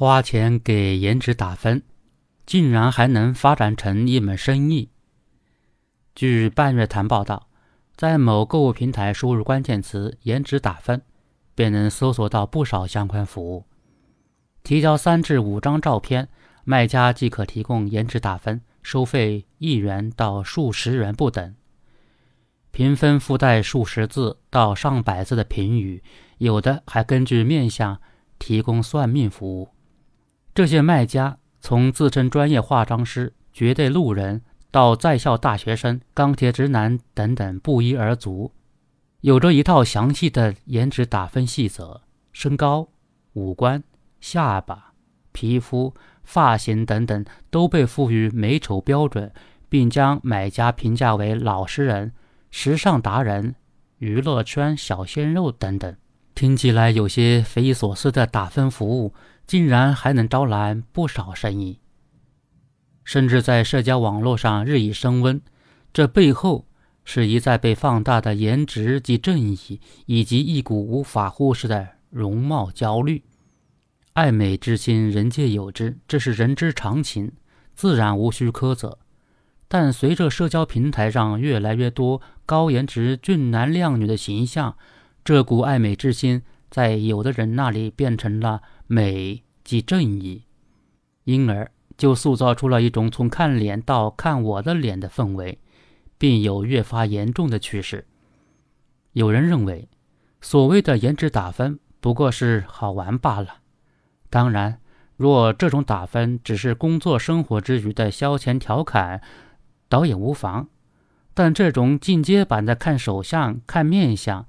[0.00, 1.82] 花钱给颜值打分，
[2.46, 4.90] 竟然还能发展成一门生意。
[6.14, 7.48] 据半月谈报道，
[7.96, 11.02] 在某购物平台输入关键词“颜值打分”，
[11.56, 13.64] 便能搜索到不少相关服务。
[14.62, 16.28] 提交三至五张照片，
[16.62, 21.56] 卖家即可提供颜值打分，收费一元到数十元不等。
[22.70, 26.04] 评分附带数十字到上百字的评语，
[26.38, 28.00] 有的还根据面相
[28.38, 29.70] 提供算命服务。
[30.58, 38.50] 这些卖家从自称专业化妆师、绝对路人到在校大学生、钢铁直男等等不一而足，
[39.20, 42.00] 有着一套详细的颜值打分细则，
[42.32, 42.88] 身高、
[43.34, 43.84] 五官、
[44.20, 44.94] 下巴、
[45.30, 45.94] 皮肤、
[46.24, 49.32] 发型等等都被赋予美丑标准，
[49.68, 52.10] 并将买家评价为老实人、
[52.50, 53.54] 时尚达人、
[53.98, 55.94] 娱乐圈小鲜肉等等。
[56.34, 59.14] 听起来有些匪夷所思的打分服务。
[59.48, 61.80] 竟然还能招揽不少生意，
[63.02, 65.40] 甚至在社交网络上日益升温。
[65.92, 66.66] 这背后
[67.02, 73.24] 是一再被放大的颜值及正义，以及一股无法忽视的容貌焦虑。
[74.12, 77.32] 爱美之心，人皆有之，这是人之常情，
[77.74, 78.98] 自然无需苛责。
[79.66, 84.76] 但随着社交平台上越来越多高颜值俊男靓女的形象，
[85.24, 88.60] 这股爱美之心在有的人那里变成了。
[88.90, 90.46] 美即正义，
[91.24, 95.58] 因而就塑造出了一种从看脸到看我的脸的氛围，
[96.16, 98.06] 并有越发严重的趋势。
[99.12, 99.90] 有人认为，
[100.40, 103.56] 所谓的颜值打分不过是好玩罢了。
[104.30, 104.80] 当然，
[105.18, 109.20] 若这种打分只是工作生活之余的消遣调侃，
[109.90, 110.66] 倒也无妨。
[111.34, 114.47] 但这种进阶版的看手相、看面相，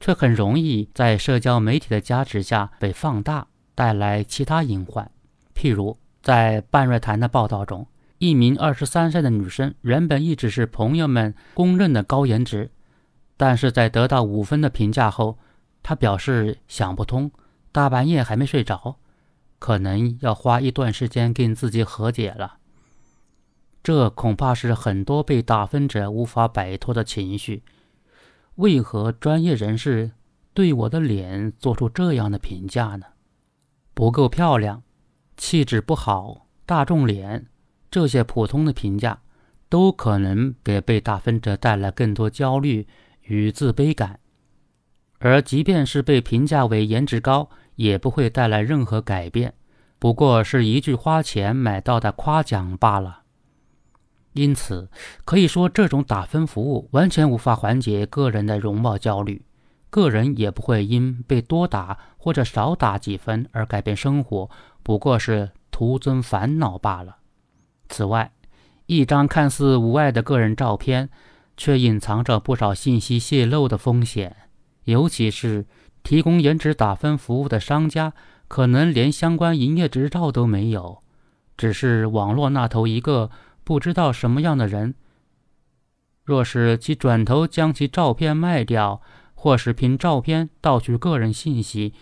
[0.00, 3.46] 却很容易在社交媒体的加持下被放大。
[3.72, 5.10] 带来其他隐患，
[5.54, 7.86] 譬如在半月谈的报道中，
[8.18, 12.70] 一名二十三岁的女生原本一直是朋友们公认的高颜值，
[13.38, 15.38] 但是在得到五分的评价后，
[15.82, 17.30] 她表示想不通，
[17.72, 18.96] 大半夜还没睡着，
[19.58, 22.58] 可能要花一段时间跟自己和解了。
[23.82, 27.62] 这恐怕是很多被打分者无法摆脱的情绪。
[28.60, 30.10] 为何专业人士
[30.52, 33.06] 对我的脸做出这样的评价呢？
[33.94, 34.82] 不够漂亮，
[35.38, 37.46] 气质不好，大众脸，
[37.90, 39.22] 这些普通的评价，
[39.70, 42.86] 都可能给被打分者带来更多焦虑
[43.22, 44.20] 与自卑感。
[45.20, 49.54] 而即便是被评价为颜值高，也不会带来任何改变，
[49.98, 53.19] 不过是一句花钱买到的夸奖罢了。
[54.32, 54.88] 因此，
[55.24, 59.42] 可以说这种打分服务完全无法缓解个人的容貌焦虑。
[59.90, 64.48] 个人也不会因被多打或者少打几分而改变生活，
[64.84, 67.16] 不过是徒增烦恼罢了。
[67.88, 68.30] 此外，
[68.86, 71.10] 一张看似无碍的个人照片，
[71.56, 74.36] 却隐藏着不少信息泄露的风险。
[74.84, 75.66] 尤其是
[76.04, 78.12] 提供颜值打分服务的商家，
[78.46, 81.02] 可能连相关营业执照都没有，
[81.56, 83.28] 只是网络那头一个
[83.64, 84.94] 不知道什么样的人。
[86.24, 89.02] 若是其转头将其照片卖掉，
[89.34, 91.94] 或是凭照片盗取个人信息，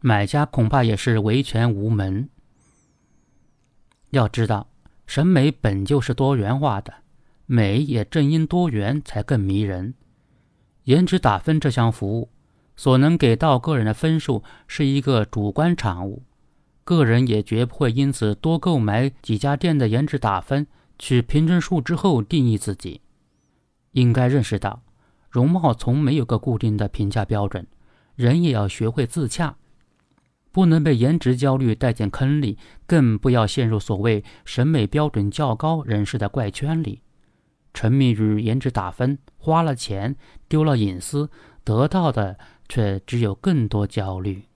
[0.00, 2.28] 买家恐怕也是维权无门。
[4.10, 4.68] 要知道，
[5.06, 6.92] 审美本就是多元化的，
[7.46, 9.94] 美也正因多元才更迷人。
[10.84, 12.30] 颜值打分这项服务
[12.74, 16.22] 所能给到个人的分数是一个主观产物，
[16.84, 20.66] 个人也绝不会因此多购买几家店的颜值打分，
[20.98, 23.00] 取平均数之后定义自己。
[23.92, 24.82] 应该认识到。
[25.30, 27.66] 容貌从没有个固定的评价标准，
[28.16, 29.56] 人也要学会自洽，
[30.50, 37.02] 不能被颜值焦虑带进坑里，更不要陷入所谓审美标准较高人士的怪圈里，
[37.74, 40.16] 沉迷于颜值打分，花了钱，
[40.48, 41.30] 丢了隐私，
[41.62, 44.47] 得到的却只有更多焦虑。